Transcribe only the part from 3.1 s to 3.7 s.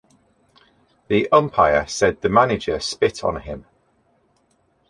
on him.